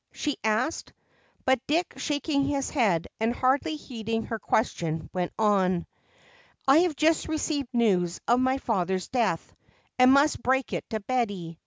she 0.11 0.35
asked, 0.43 0.93
but 1.45 1.61
Dick, 1.67 1.93
shaking 1.97 2.43
his 2.45 2.71
head 2.71 3.07
and 3.19 3.35
hardly 3.35 3.75
heeding 3.75 4.23
her 4.23 4.39
question, 4.39 5.07
went 5.13 5.31
on: 5.37 5.85
"I 6.67 6.77
have 6.79 6.95
just 6.95 7.27
received 7.27 7.69
news 7.71 8.19
of 8.27 8.39
my 8.39 8.57
father's 8.57 9.09
death 9.09 9.53
and 9.99 10.11
must 10.11 10.41
break 10.41 10.73
it 10.73 10.89
to 10.89 11.01
Betty. 11.01 11.59